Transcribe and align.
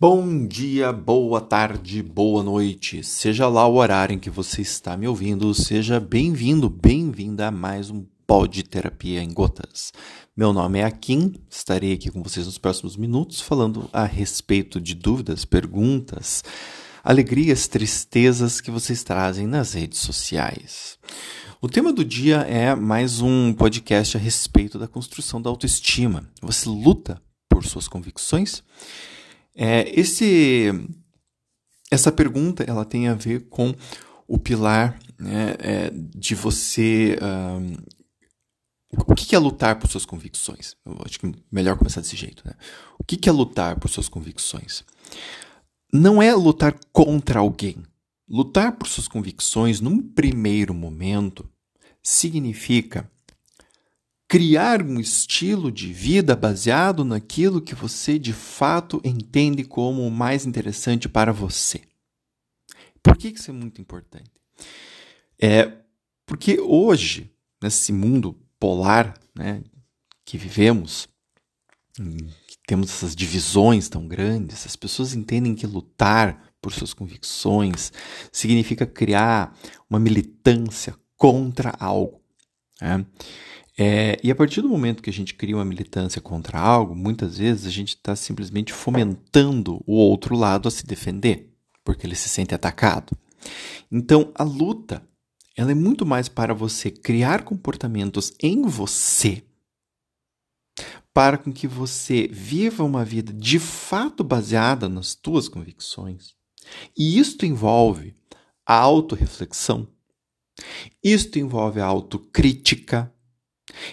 Bom 0.00 0.46
dia, 0.46 0.94
boa 0.94 1.42
tarde, 1.42 2.02
boa 2.02 2.42
noite. 2.42 3.04
Seja 3.04 3.46
lá 3.48 3.66
o 3.66 3.74
horário 3.74 4.14
em 4.14 4.18
que 4.18 4.30
você 4.30 4.62
está 4.62 4.96
me 4.96 5.06
ouvindo, 5.06 5.52
seja 5.52 6.00
bem-vindo, 6.00 6.70
bem-vinda 6.70 7.48
a 7.48 7.50
mais 7.50 7.90
um 7.90 8.06
Pod 8.26 8.62
Terapia 8.62 9.22
em 9.22 9.30
Gotas. 9.30 9.92
Meu 10.34 10.54
nome 10.54 10.78
é 10.78 10.84
Akin, 10.84 11.34
estarei 11.50 11.92
aqui 11.92 12.10
com 12.10 12.22
vocês 12.22 12.46
nos 12.46 12.56
próximos 12.56 12.96
minutos 12.96 13.42
falando 13.42 13.90
a 13.92 14.06
respeito 14.06 14.80
de 14.80 14.94
dúvidas, 14.94 15.44
perguntas, 15.44 16.42
alegrias, 17.04 17.68
tristezas 17.68 18.58
que 18.58 18.70
vocês 18.70 19.02
trazem 19.02 19.46
nas 19.46 19.74
redes 19.74 19.98
sociais. 19.98 20.98
O 21.60 21.68
tema 21.68 21.92
do 21.92 22.06
dia 22.06 22.36
é 22.36 22.74
mais 22.74 23.20
um 23.20 23.52
podcast 23.52 24.16
a 24.16 24.20
respeito 24.20 24.78
da 24.78 24.88
construção 24.88 25.42
da 25.42 25.50
autoestima. 25.50 26.26
Você 26.40 26.70
luta 26.70 27.20
por 27.50 27.66
suas 27.66 27.86
convicções? 27.86 28.64
É, 29.62 29.90
esse, 29.90 30.70
essa 31.90 32.10
pergunta 32.10 32.64
ela 32.66 32.82
tem 32.82 33.08
a 33.08 33.14
ver 33.14 33.46
com 33.50 33.74
o 34.26 34.38
pilar 34.38 34.98
né, 35.18 35.54
é, 35.58 35.90
de 35.92 36.34
você. 36.34 37.18
Um, 37.22 37.76
o 39.06 39.14
que 39.14 39.36
é 39.36 39.38
lutar 39.38 39.78
por 39.78 39.86
suas 39.90 40.06
convicções? 40.06 40.76
Eu 40.86 40.96
acho 41.04 41.20
que 41.20 41.26
é 41.26 41.32
melhor 41.52 41.76
começar 41.76 42.00
desse 42.00 42.16
jeito. 42.16 42.42
Né? 42.46 42.54
O 42.98 43.04
que 43.04 43.28
é 43.28 43.32
lutar 43.32 43.78
por 43.78 43.90
suas 43.90 44.08
convicções? 44.08 44.82
Não 45.92 46.22
é 46.22 46.34
lutar 46.34 46.74
contra 46.90 47.40
alguém. 47.40 47.76
Lutar 48.26 48.72
por 48.72 48.88
suas 48.88 49.08
convicções, 49.08 49.78
num 49.78 50.00
primeiro 50.00 50.72
momento, 50.72 51.46
significa 52.02 53.10
criar 54.30 54.80
um 54.80 55.00
estilo 55.00 55.72
de 55.72 55.92
vida 55.92 56.36
baseado 56.36 57.04
naquilo 57.04 57.60
que 57.60 57.74
você 57.74 58.16
de 58.16 58.32
fato 58.32 59.00
entende 59.02 59.64
como 59.64 60.06
o 60.06 60.10
mais 60.10 60.46
interessante 60.46 61.08
para 61.08 61.32
você. 61.32 61.80
Por 63.02 63.16
que 63.16 63.26
isso 63.26 63.50
é 63.50 63.52
muito 63.52 63.80
importante? 63.80 64.30
É 65.36 65.78
porque 66.24 66.60
hoje, 66.60 67.28
nesse 67.60 67.92
mundo 67.92 68.38
polar 68.56 69.18
né, 69.34 69.64
que 70.24 70.38
vivemos, 70.38 71.08
que 71.96 72.56
temos 72.68 72.88
essas 72.88 73.16
divisões 73.16 73.88
tão 73.88 74.06
grandes, 74.06 74.64
as 74.64 74.76
pessoas 74.76 75.12
entendem 75.12 75.56
que 75.56 75.66
lutar 75.66 76.54
por 76.62 76.72
suas 76.72 76.94
convicções 76.94 77.92
significa 78.30 78.86
criar 78.86 79.58
uma 79.88 79.98
militância 79.98 80.94
contra 81.16 81.74
algo. 81.80 82.22
Né? 82.80 83.04
É, 83.82 84.20
e 84.22 84.30
a 84.30 84.34
partir 84.34 84.60
do 84.60 84.68
momento 84.68 85.02
que 85.02 85.08
a 85.08 85.12
gente 85.12 85.32
cria 85.32 85.56
uma 85.56 85.64
militância 85.64 86.20
contra 86.20 86.60
algo, 86.60 86.94
muitas 86.94 87.38
vezes 87.38 87.64
a 87.64 87.70
gente 87.70 87.96
está 87.96 88.14
simplesmente 88.14 88.74
fomentando 88.74 89.82
o 89.86 89.94
outro 89.94 90.36
lado 90.36 90.68
a 90.68 90.70
se 90.70 90.84
defender, 90.84 91.50
porque 91.82 92.06
ele 92.06 92.14
se 92.14 92.28
sente 92.28 92.54
atacado. 92.54 93.16
Então, 93.90 94.32
a 94.34 94.42
luta 94.42 95.02
ela 95.56 95.70
é 95.70 95.74
muito 95.74 96.04
mais 96.04 96.28
para 96.28 96.52
você 96.52 96.90
criar 96.90 97.42
comportamentos 97.42 98.34
em 98.42 98.60
você, 98.66 99.42
para 101.14 101.38
com 101.38 101.50
que 101.50 101.66
você 101.66 102.28
viva 102.30 102.84
uma 102.84 103.02
vida 103.02 103.32
de 103.32 103.58
fato 103.58 104.22
baseada 104.22 104.90
nas 104.90 105.14
tuas 105.14 105.48
convicções. 105.48 106.34
E 106.94 107.18
isto 107.18 107.46
envolve 107.46 108.14
a 108.66 108.74
autorreflexão, 108.74 109.88
isto 111.02 111.38
envolve 111.38 111.80
a 111.80 111.86
autocrítica, 111.86 113.10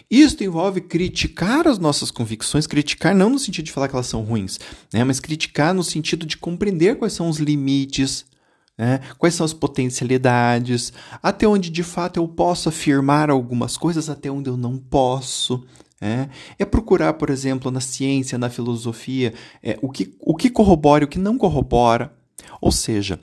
isso 0.10 0.44
envolve 0.44 0.82
criticar 0.82 1.68
as 1.68 1.78
nossas 1.78 2.12
convicções, 2.12 2.68
criticar 2.68 3.16
não 3.16 3.30
no 3.30 3.40
sentido 3.40 3.66
de 3.66 3.72
falar 3.72 3.88
que 3.88 3.96
elas 3.96 4.08
são 4.08 4.24
ruins, 4.24 4.60
né? 4.94 5.04
mas 5.04 5.20
criticar 5.20 5.74
no 5.74 5.84
sentido 5.84 6.26
de 6.26 6.38
compreender 6.38 6.98
quais 6.98 7.14
são 7.14 7.30
os 7.30 7.38
limites, 7.38 8.26
né? 8.78 9.00
quais 9.18 9.34
são 9.36 9.46
as 9.46 9.54
potencialidades, 9.54 10.94
até 11.22 11.48
onde 11.48 11.70
de 11.70 11.84
fato 11.84 12.18
eu 12.18 12.28
posso 12.28 12.70
afirmar 12.70 13.30
algumas 13.30 13.78
coisas, 13.78 14.10
até 14.10 14.30
onde 14.30 14.50
eu 14.50 14.58
não 14.58 14.78
posso. 14.78 15.64
É, 16.00 16.30
é 16.60 16.66
procurar, 16.66 17.14
por 17.14 17.32
exemplo, 17.32 17.72
na 17.72 17.82
ciência, 17.82 18.38
na 18.38 18.52
filosofia, 18.52 19.34
é, 19.64 19.80
o, 19.82 19.90
que, 19.90 20.16
o 20.20 20.36
que 20.36 20.48
corrobora 20.48 21.04
e 21.04 21.06
o 21.06 21.08
que 21.08 21.18
não 21.18 21.40
corrobora. 21.40 22.14
Ou 22.62 22.72
seja, 22.72 23.20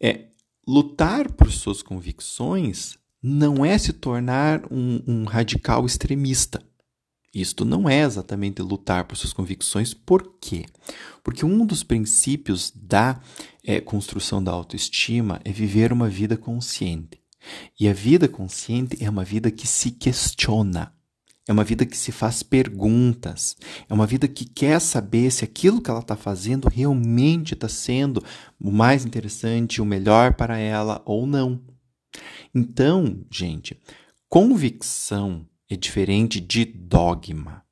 é, 0.00 0.26
lutar 0.66 1.32
por 1.32 1.50
suas 1.50 1.82
convicções 1.82 2.98
não 3.28 3.64
é 3.64 3.76
se 3.76 3.92
tornar 3.92 4.62
um, 4.70 5.02
um 5.06 5.24
radical 5.24 5.84
extremista. 5.84 6.62
Isto 7.34 7.64
não 7.64 7.88
é 7.88 8.00
exatamente 8.00 8.62
lutar 8.62 9.04
por 9.04 9.16
suas 9.16 9.32
convicções. 9.32 9.92
Por 9.92 10.38
quê? 10.40 10.64
Porque 11.22 11.44
um 11.44 11.66
dos 11.66 11.82
princípios 11.82 12.72
da 12.74 13.20
é, 13.62 13.80
construção 13.80 14.42
da 14.42 14.50
autoestima 14.50 15.40
é 15.44 15.52
viver 15.52 15.92
uma 15.92 16.08
vida 16.08 16.36
consciente. 16.36 17.20
E 17.78 17.86
a 17.86 17.92
vida 17.92 18.28
consciente 18.28 18.96
é 19.02 19.08
uma 19.08 19.24
vida 19.24 19.50
que 19.50 19.66
se 19.66 19.90
questiona. 19.90 20.92
É 21.46 21.52
uma 21.52 21.64
vida 21.64 21.86
que 21.86 21.96
se 21.96 22.12
faz 22.12 22.42
perguntas. 22.42 23.56
É 23.88 23.94
uma 23.94 24.06
vida 24.06 24.26
que 24.26 24.44
quer 24.46 24.80
saber 24.80 25.30
se 25.30 25.44
aquilo 25.44 25.80
que 25.82 25.90
ela 25.90 26.00
está 26.00 26.16
fazendo 26.16 26.68
realmente 26.68 27.54
está 27.54 27.68
sendo 27.68 28.24
o 28.60 28.70
mais 28.70 29.04
interessante, 29.04 29.82
o 29.82 29.84
melhor 29.84 30.34
para 30.34 30.58
ela 30.58 31.02
ou 31.04 31.26
não. 31.26 31.60
Então, 32.54 33.24
gente, 33.30 33.80
convicção 34.28 35.46
é 35.68 35.76
diferente 35.76 36.40
de 36.40 36.64
dogma. 36.64 37.64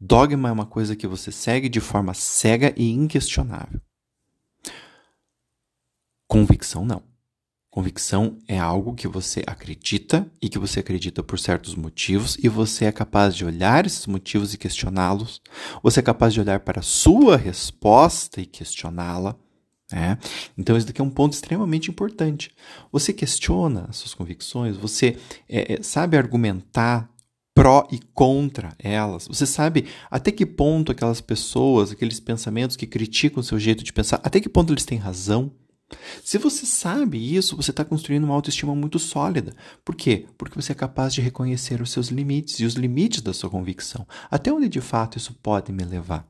Dogma 0.00 0.48
é 0.48 0.52
uma 0.52 0.66
coisa 0.66 0.96
que 0.96 1.06
você 1.06 1.30
segue 1.30 1.68
de 1.68 1.80
forma 1.80 2.14
cega 2.14 2.72
e 2.76 2.90
inquestionável. 2.90 3.80
Convicção 6.26 6.84
não. 6.84 7.02
Convicção 7.70 8.38
é 8.48 8.58
algo 8.58 8.94
que 8.94 9.06
você 9.06 9.44
acredita 9.46 10.28
e 10.42 10.48
que 10.48 10.58
você 10.58 10.80
acredita 10.80 11.22
por 11.22 11.38
certos 11.38 11.76
motivos 11.76 12.36
e 12.42 12.48
você 12.48 12.86
é 12.86 12.92
capaz 12.92 13.36
de 13.36 13.44
olhar 13.44 13.86
esses 13.86 14.06
motivos 14.06 14.52
e 14.52 14.58
questioná-los. 14.58 15.40
Você 15.80 16.00
é 16.00 16.02
capaz 16.02 16.34
de 16.34 16.40
olhar 16.40 16.60
para 16.60 16.80
a 16.80 16.82
sua 16.82 17.36
resposta 17.36 18.40
e 18.40 18.46
questioná-la. 18.46 19.36
Né? 19.92 20.18
Então, 20.56 20.76
esse 20.76 20.86
daqui 20.86 21.00
é 21.00 21.04
um 21.04 21.10
ponto 21.10 21.32
extremamente 21.32 21.90
importante. 21.90 22.50
Você 22.92 23.12
questiona 23.12 23.86
as 23.88 23.96
suas 23.96 24.14
convicções, 24.14 24.76
você 24.76 25.16
é, 25.48 25.74
é, 25.74 25.82
sabe 25.82 26.16
argumentar 26.16 27.10
pró 27.54 27.86
e 27.90 27.98
contra 28.14 28.74
elas. 28.78 29.26
Você 29.26 29.44
sabe 29.44 29.86
até 30.10 30.30
que 30.30 30.46
ponto 30.46 30.92
aquelas 30.92 31.20
pessoas, 31.20 31.90
aqueles 31.90 32.20
pensamentos 32.20 32.76
que 32.76 32.86
criticam 32.86 33.40
o 33.40 33.44
seu 33.44 33.58
jeito 33.58 33.84
de 33.84 33.92
pensar, 33.92 34.20
até 34.22 34.40
que 34.40 34.48
ponto 34.48 34.72
eles 34.72 34.84
têm 34.84 34.98
razão. 34.98 35.52
Se 36.22 36.38
você 36.38 36.64
sabe 36.64 37.18
isso, 37.36 37.56
você 37.56 37.72
está 37.72 37.84
construindo 37.84 38.24
uma 38.24 38.34
autoestima 38.34 38.74
muito 38.76 38.98
sólida. 38.98 39.52
Por 39.84 39.96
quê? 39.96 40.26
Porque 40.38 40.54
você 40.54 40.70
é 40.72 40.74
capaz 40.74 41.12
de 41.12 41.20
reconhecer 41.20 41.82
os 41.82 41.90
seus 41.90 42.08
limites 42.08 42.60
e 42.60 42.64
os 42.64 42.74
limites 42.74 43.20
da 43.20 43.32
sua 43.32 43.50
convicção. 43.50 44.06
Até 44.30 44.52
onde 44.52 44.68
de 44.68 44.80
fato 44.80 45.18
isso 45.18 45.34
pode 45.42 45.72
me 45.72 45.84
levar? 45.84 46.26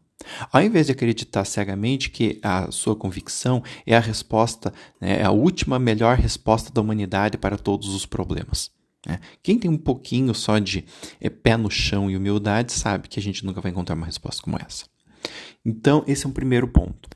Ao 0.53 0.63
invés 0.63 0.87
de 0.87 0.93
acreditar 0.93 1.45
cegamente 1.45 2.11
que 2.11 2.39
a 2.43 2.71
sua 2.71 2.97
convicção 2.97 3.63
é 3.87 3.97
a 3.97 4.01
resposta, 4.01 4.73
né, 5.01 5.21
é 5.21 5.25
a 5.25 5.31
última 5.31 5.79
melhor 5.79 6.17
resposta 6.17 6.73
da 6.73 6.81
humanidade 6.81 7.39
para 7.39 7.57
todos 7.57 7.95
os 7.95 8.07
problemas. 8.07 8.71
Né? 9.07 9.21
Quem 9.43 9.59
tem 9.59 9.71
um 9.71 9.79
pouquinho 9.79 10.35
só 10.35 10.59
de 10.59 10.85
é, 11.21 11.31
pé 11.31 11.57
no 11.57 11.71
chão 11.71 12.11
e 12.11 12.17
humildade 12.17 12.73
sabe 12.73 13.09
que 13.09 13.19
a 13.19 13.23
gente 13.23 13.45
nunca 13.45 13.61
vai 13.61 13.71
encontrar 13.71 13.95
uma 13.95 14.07
resposta 14.07 14.43
como 14.43 14.59
essa. 14.59 14.85
Então, 15.65 16.05
esse 16.07 16.25
é 16.27 16.29
um 16.29 16.33
primeiro 16.33 16.69
ponto. 16.69 17.09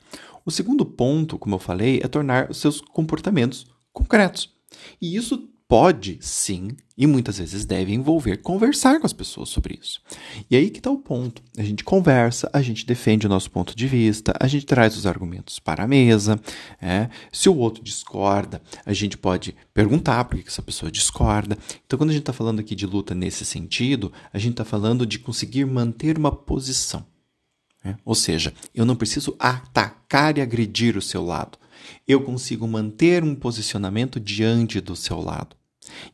O 0.45 0.51
segundo 0.51 0.85
ponto, 0.85 1.39
como 1.39 1.55
eu 1.55 1.59
falei, 1.59 1.99
é 2.03 2.07
tornar 2.07 2.51
os 2.51 2.57
seus 2.57 2.79
comportamentos 2.79 3.65
concretos. 3.91 4.53
E 5.01 5.15
isso 5.15 5.49
pode 5.67 6.19
sim 6.21 6.69
e 6.97 7.05
muitas 7.05 7.39
vezes 7.39 7.65
deve 7.65 7.93
envolver 7.93 8.37
conversar 8.37 8.99
com 8.99 9.05
as 9.05 9.11
pessoas 9.11 9.49
sobre 9.49 9.77
isso. 9.81 10.01
E 10.49 10.55
aí 10.55 10.69
que 10.69 10.77
está 10.77 10.89
o 10.89 10.97
ponto. 10.97 11.41
A 11.57 11.63
gente 11.63 11.83
conversa, 11.83 12.49
a 12.53 12.61
gente 12.61 12.85
defende 12.85 13.25
o 13.25 13.29
nosso 13.29 13.51
ponto 13.51 13.75
de 13.75 13.87
vista, 13.87 14.33
a 14.39 14.47
gente 14.47 14.65
traz 14.65 14.95
os 14.95 15.05
argumentos 15.05 15.59
para 15.59 15.83
a 15.83 15.87
mesa. 15.87 16.39
É? 16.81 17.09
Se 17.31 17.49
o 17.49 17.57
outro 17.57 17.83
discorda, 17.83 18.61
a 18.85 18.93
gente 18.93 19.17
pode 19.17 19.55
perguntar 19.73 20.23
por 20.25 20.41
que 20.41 20.47
essa 20.47 20.61
pessoa 20.61 20.91
discorda. 20.91 21.57
Então, 21.85 21.97
quando 21.97 22.11
a 22.11 22.13
gente 22.13 22.21
está 22.21 22.33
falando 22.33 22.59
aqui 22.59 22.75
de 22.75 22.85
luta 22.85 23.13
nesse 23.13 23.43
sentido, 23.43 24.13
a 24.31 24.37
gente 24.37 24.51
está 24.51 24.65
falando 24.65 25.05
de 25.05 25.19
conseguir 25.19 25.65
manter 25.65 26.17
uma 26.17 26.31
posição. 26.31 27.05
É? 27.83 27.95
Ou 28.03 28.15
seja, 28.15 28.53
eu 28.73 28.85
não 28.85 28.95
preciso 28.95 29.35
atacar 29.37 30.37
e 30.37 30.41
agredir 30.41 30.97
o 30.97 31.01
seu 31.01 31.23
lado 31.23 31.57
eu 32.07 32.21
consigo 32.21 32.67
manter 32.67 33.23
um 33.23 33.35
posicionamento 33.35 34.19
diante 34.19 34.79
do 34.81 34.95
seu 34.95 35.19
lado. 35.21 35.55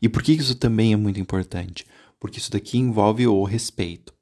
E 0.00 0.08
por 0.08 0.22
que 0.22 0.32
isso 0.32 0.54
também 0.54 0.92
é 0.92 0.96
muito 0.96 1.20
importante? 1.20 1.86
Porque 2.20 2.38
isso 2.38 2.50
daqui 2.50 2.78
envolve 2.78 3.26
o 3.26 3.42
respeito. 3.44 4.12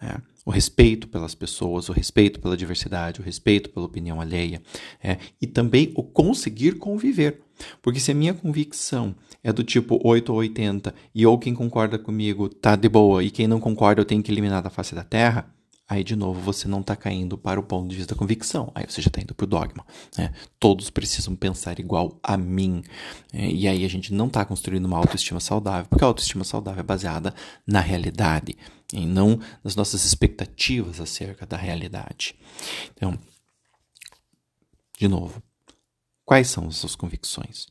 Né? 0.00 0.16
O 0.44 0.50
respeito 0.50 1.08
pelas 1.08 1.34
pessoas, 1.34 1.88
o 1.88 1.92
respeito 1.92 2.40
pela 2.40 2.56
diversidade, 2.56 3.20
o 3.20 3.24
respeito 3.24 3.70
pela 3.70 3.86
opinião 3.86 4.20
alheia. 4.20 4.62
É? 5.02 5.18
E 5.40 5.46
também 5.46 5.92
o 5.94 6.02
conseguir 6.02 6.76
conviver. 6.76 7.42
Porque 7.82 8.00
se 8.00 8.12
a 8.12 8.14
minha 8.14 8.34
convicção 8.34 9.14
é 9.42 9.52
do 9.52 9.64
tipo 9.64 10.00
8 10.04 10.30
ou 10.30 10.38
80 10.38 10.94
e 11.14 11.26
ou 11.26 11.38
quem 11.38 11.54
concorda 11.54 11.98
comigo 11.98 12.48
tá 12.48 12.76
de 12.76 12.88
boa 12.88 13.24
e 13.24 13.30
quem 13.30 13.46
não 13.46 13.58
concorda 13.58 14.00
eu 14.00 14.04
tenho 14.04 14.22
que 14.22 14.30
eliminar 14.30 14.62
da 14.62 14.70
face 14.70 14.94
da 14.94 15.02
terra, 15.02 15.52
aí 15.88 16.02
de 16.02 16.16
novo 16.16 16.40
você 16.40 16.66
não 16.66 16.80
está 16.80 16.96
caindo 16.96 17.38
para 17.38 17.60
o 17.60 17.62
ponto 17.62 17.88
de 17.88 17.96
vista 17.96 18.14
da 18.14 18.18
convicção, 18.18 18.72
aí 18.74 18.84
você 18.88 19.00
já 19.00 19.08
está 19.08 19.20
indo 19.20 19.34
para 19.34 19.44
o 19.44 19.46
dogma. 19.46 19.86
Né? 20.18 20.32
Todos 20.58 20.90
precisam 20.90 21.36
pensar 21.36 21.78
igual 21.78 22.18
a 22.22 22.36
mim. 22.36 22.82
É, 23.32 23.48
e 23.48 23.68
aí 23.68 23.84
a 23.84 23.88
gente 23.88 24.12
não 24.12 24.26
está 24.26 24.44
construindo 24.44 24.86
uma 24.86 24.98
autoestima 24.98 25.38
saudável, 25.38 25.86
porque 25.88 26.04
a 26.04 26.08
autoestima 26.08 26.44
saudável 26.44 26.80
é 26.80 26.84
baseada 26.84 27.34
na 27.66 27.80
realidade 27.80 28.56
e 28.92 29.06
não 29.06 29.38
nas 29.62 29.76
nossas 29.76 30.04
expectativas 30.04 31.00
acerca 31.00 31.46
da 31.46 31.56
realidade. 31.56 32.34
Então, 32.94 33.18
de 34.98 35.08
novo, 35.08 35.42
quais 36.24 36.48
são 36.48 36.66
as 36.66 36.76
suas 36.76 36.96
convicções? 36.96 37.66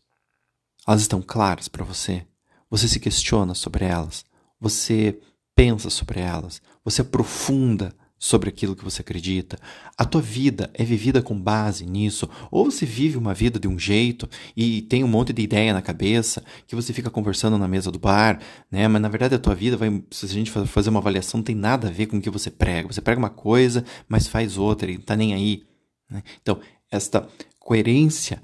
Elas 0.87 1.01
estão 1.01 1.21
claras 1.21 1.67
para 1.67 1.83
você? 1.83 2.25
Você 2.69 2.87
se 2.87 2.99
questiona 2.99 3.53
sobre 3.53 3.85
elas? 3.85 4.23
Você 4.59 5.19
pensa 5.55 5.89
sobre 5.89 6.19
elas? 6.19 6.61
Você 6.83 7.01
aprofunda 7.01 7.95
sobre 8.25 8.49
aquilo 8.49 8.75
que 8.75 8.83
você 8.83 9.01
acredita? 9.01 9.59
A 9.95 10.03
tua 10.03 10.19
vida 10.19 10.71
é 10.73 10.83
vivida 10.83 11.21
com 11.21 11.39
base 11.39 11.85
nisso? 11.85 12.27
Ou 12.49 12.65
você 12.65 12.83
vive 12.83 13.17
uma 13.17 13.35
vida 13.35 13.59
de 13.59 13.67
um 13.67 13.77
jeito 13.77 14.27
e 14.57 14.81
tem 14.81 15.03
um 15.03 15.07
monte 15.07 15.31
de 15.31 15.43
ideia 15.43 15.71
na 15.71 15.81
cabeça 15.81 16.43
que 16.65 16.75
você 16.75 16.91
fica 16.91 17.11
conversando 17.11 17.55
na 17.55 17.67
mesa 17.67 17.91
do 17.91 17.99
bar, 17.99 18.39
né? 18.71 18.87
Mas 18.87 18.99
na 18.99 19.09
verdade 19.09 19.35
a 19.35 19.39
tua 19.39 19.53
vida 19.53 19.77
vai, 19.77 20.03
se 20.09 20.25
a 20.25 20.29
gente 20.29 20.49
fazer 20.49 20.89
uma 20.89 20.99
avaliação, 20.99 21.37
não 21.37 21.43
tem 21.43 21.55
nada 21.55 21.87
a 21.87 21.91
ver 21.91 22.07
com 22.07 22.17
o 22.17 22.21
que 22.21 22.31
você 22.31 22.49
prega. 22.49 22.91
Você 22.91 22.99
prega 22.99 23.19
uma 23.19 23.29
coisa, 23.29 23.85
mas 24.09 24.27
faz 24.27 24.57
outra 24.57 24.89
e 24.89 24.95
não 24.95 25.03
tá 25.03 25.15
nem 25.15 25.35
aí. 25.35 25.63
Né? 26.09 26.23
Então, 26.41 26.59
esta 26.91 27.27
coerência 27.59 28.41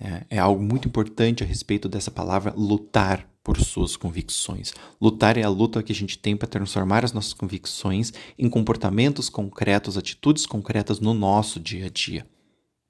é, 0.00 0.24
é 0.30 0.38
algo 0.38 0.62
muito 0.62 0.88
importante 0.88 1.44
a 1.44 1.46
respeito 1.46 1.86
dessa 1.86 2.10
palavra 2.10 2.54
lutar 2.56 3.28
por 3.42 3.58
suas 3.60 3.96
convicções. 3.96 4.72
Lutar 5.00 5.36
é 5.36 5.42
a 5.42 5.48
luta 5.48 5.82
que 5.82 5.92
a 5.92 5.94
gente 5.94 6.18
tem 6.18 6.36
para 6.36 6.48
transformar 6.48 7.04
as 7.04 7.12
nossas 7.12 7.32
convicções 7.32 8.12
em 8.38 8.48
comportamentos 8.48 9.28
concretos, 9.28 9.96
atitudes 9.96 10.44
concretas 10.46 11.00
no 11.00 11.14
nosso 11.14 11.58
dia 11.58 11.86
a 11.86 11.88
dia. 11.88 12.26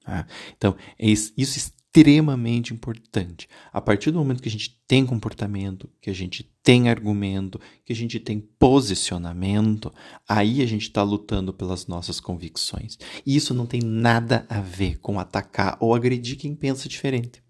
Tá? 0.03 0.27
Então, 0.57 0.75
é 0.97 1.07
isso 1.07 1.33
extremamente 1.37 2.73
importante. 2.73 3.47
A 3.71 3.81
partir 3.81 4.11
do 4.11 4.19
momento 4.19 4.41
que 4.43 4.49
a 4.49 4.51
gente 4.51 4.79
tem 4.87 5.05
comportamento, 5.05 5.89
que 6.01 6.09
a 6.09 6.13
gente 6.13 6.43
tem 6.61 6.89
argumento, 6.89 7.59
que 7.83 7.91
a 7.91 7.95
gente 7.95 8.19
tem 8.19 8.39
posicionamento, 8.39 9.91
aí 10.27 10.61
a 10.61 10.65
gente 10.65 10.83
está 10.83 11.01
lutando 11.01 11.51
pelas 11.51 11.87
nossas 11.87 12.19
convicções. 12.19 12.97
E 13.25 13.35
isso 13.35 13.53
não 13.53 13.65
tem 13.65 13.81
nada 13.81 14.45
a 14.49 14.61
ver 14.61 14.99
com 14.99 15.19
atacar 15.19 15.77
ou 15.79 15.95
agredir 15.95 16.37
quem 16.37 16.55
pensa 16.55 16.87
diferente. 16.87 17.41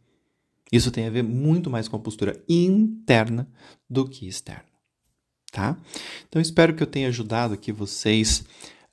Isso 0.72 0.92
tem 0.92 1.08
a 1.08 1.10
ver 1.10 1.24
muito 1.24 1.70
mais 1.70 1.88
com 1.88 1.96
a 1.96 2.00
postura 2.00 2.44
interna 2.48 3.50
do 3.90 4.08
que 4.08 4.28
externa. 4.28 4.66
Tá? 5.52 5.78
Então, 6.28 6.42
espero 6.42 6.76
que 6.76 6.84
eu 6.84 6.88
tenha 6.88 7.08
ajudado 7.08 7.54
aqui 7.56 7.72
vocês 7.72 8.44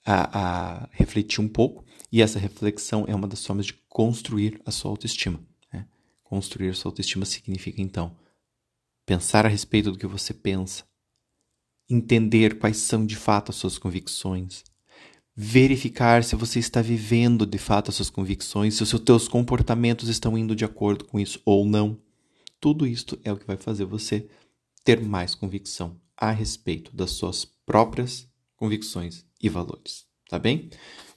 a, 0.04 0.38
a 0.84 0.88
refletir 0.92 1.40
um 1.40 1.48
pouco 1.48 1.84
e 2.10 2.22
essa 2.22 2.38
reflexão 2.38 3.04
é 3.06 3.14
uma 3.14 3.28
das 3.28 3.44
formas 3.44 3.66
de 3.66 3.74
construir 3.88 4.60
a 4.64 4.70
sua 4.70 4.90
autoestima. 4.90 5.38
Né? 5.72 5.86
Construir 6.22 6.70
a 6.70 6.74
sua 6.74 6.90
autoestima 6.90 7.26
significa, 7.26 7.82
então, 7.82 8.16
pensar 9.04 9.44
a 9.44 9.48
respeito 9.48 9.92
do 9.92 9.98
que 9.98 10.06
você 10.06 10.32
pensa, 10.32 10.84
entender 11.90 12.58
quais 12.58 12.78
são 12.78 13.04
de 13.04 13.16
fato 13.16 13.50
as 13.50 13.56
suas 13.56 13.76
convicções, 13.76 14.64
verificar 15.36 16.24
se 16.24 16.34
você 16.34 16.58
está 16.58 16.80
vivendo 16.80 17.44
de 17.44 17.58
fato 17.58 17.90
as 17.90 17.96
suas 17.96 18.08
convicções, 18.08 18.74
se 18.74 18.82
os 18.82 18.88
seus 18.88 19.28
comportamentos 19.28 20.08
estão 20.08 20.36
indo 20.38 20.56
de 20.56 20.64
acordo 20.64 21.04
com 21.04 21.20
isso 21.20 21.40
ou 21.44 21.66
não. 21.66 21.98
Tudo 22.58 22.86
isto 22.86 23.18
é 23.22 23.30
o 23.30 23.36
que 23.36 23.46
vai 23.46 23.56
fazer 23.56 23.84
você 23.84 24.26
ter 24.82 25.00
mais 25.00 25.34
convicção 25.34 26.00
a 26.16 26.30
respeito 26.30 26.96
das 26.96 27.10
suas 27.10 27.44
próprias 27.44 28.26
convicções 28.56 29.26
e 29.42 29.50
valores, 29.50 30.06
tá 30.28 30.38
bem? 30.38 30.70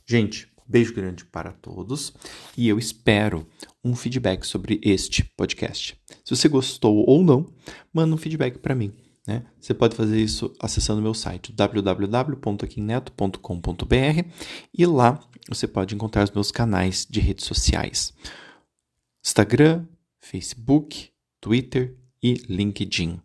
Gente, 0.06 0.50
Beijo 0.69 0.94
grande 0.94 1.25
para 1.25 1.51
todos 1.51 2.13
e 2.56 2.69
eu 2.69 2.77
espero 2.77 3.48
um 3.83 3.95
feedback 3.95 4.45
sobre 4.45 4.80
este 4.83 5.24
podcast. 5.36 6.00
Se 6.24 6.36
você 6.36 6.48
gostou 6.48 7.04
ou 7.07 7.24
não, 7.24 7.51
manda 7.92 8.13
um 8.13 8.19
feedback 8.19 8.60
para 8.60 8.75
mim. 8.75 8.94
Né? 9.30 9.46
Você 9.62 9.76
pode 9.76 9.96
fazer 9.96 10.20
isso 10.20 10.52
acessando 10.60 11.04
meu 11.04 11.14
site 11.14 11.54
www.aquineto.com.br 11.54 14.24
e 14.76 14.86
lá 14.88 15.20
você 15.48 15.68
pode 15.68 15.94
encontrar 15.94 16.24
os 16.24 16.31
meus 16.31 16.52
canais 16.52 17.06
de 17.08 17.20
redes 17.20 17.46
sociais: 17.46 18.12
Instagram, 19.24 19.86
Facebook, 20.20 21.12
Twitter 21.40 21.96
e 22.24 22.42
LinkedIn. 22.50 23.22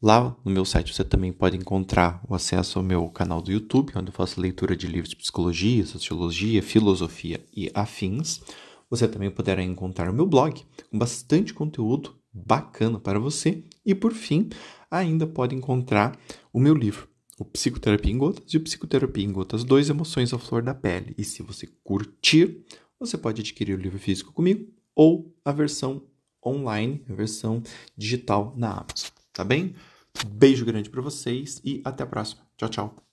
Lá 0.00 0.36
no 0.44 0.52
meu 0.52 0.64
site 0.64 0.94
você 0.94 1.02
também 1.02 1.32
pode 1.32 1.56
encontrar 1.56 2.22
o 2.28 2.34
acesso 2.36 2.78
ao 2.78 2.84
meu 2.84 3.08
canal 3.08 3.42
do 3.42 3.50
YouTube, 3.50 3.92
onde 3.96 4.10
eu 4.10 4.14
faço 4.14 4.40
leitura 4.40 4.76
de 4.76 4.86
livros 4.86 5.10
de 5.10 5.16
psicologia, 5.16 5.84
sociologia, 5.84 6.62
filosofia 6.62 7.44
e 7.52 7.72
afins. 7.74 8.40
Você 8.88 9.08
também 9.08 9.32
poderá 9.32 9.60
encontrar 9.60 10.08
o 10.08 10.14
meu 10.14 10.26
blog, 10.26 10.62
com 10.88 10.96
bastante 10.96 11.52
conteúdo 11.52 12.14
bacana 12.32 13.00
para 13.00 13.18
você. 13.18 13.64
E 13.84 13.92
por 13.94 14.12
fim, 14.12 14.48
ainda 14.98 15.26
pode 15.26 15.54
encontrar 15.54 16.18
o 16.52 16.60
meu 16.60 16.74
livro, 16.74 17.08
o 17.38 17.44
Psicoterapia 17.44 18.12
em 18.12 18.18
Gotas 18.18 18.52
e 18.52 18.56
o 18.56 18.60
Psicoterapia 18.60 19.24
em 19.24 19.32
Gotas 19.32 19.64
2 19.64 19.90
Emoções 19.90 20.32
à 20.32 20.38
Flor 20.38 20.62
da 20.62 20.74
Pele. 20.74 21.14
E 21.18 21.24
se 21.24 21.42
você 21.42 21.68
curtir, 21.82 22.64
você 22.98 23.18
pode 23.18 23.40
adquirir 23.40 23.76
o 23.76 23.80
livro 23.80 23.98
físico 23.98 24.32
comigo 24.32 24.66
ou 24.94 25.34
a 25.44 25.52
versão 25.52 26.02
online, 26.44 27.02
a 27.08 27.14
versão 27.14 27.62
digital 27.96 28.54
na 28.56 28.70
Amazon, 28.70 29.10
tá 29.32 29.42
bem? 29.42 29.74
Beijo 30.28 30.64
grande 30.64 30.88
para 30.88 31.02
vocês 31.02 31.60
e 31.64 31.80
até 31.84 32.04
a 32.04 32.06
próxima. 32.06 32.42
Tchau, 32.56 32.68
tchau. 32.68 33.03